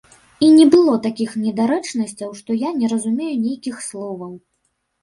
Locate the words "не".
0.53-0.63, 2.81-2.87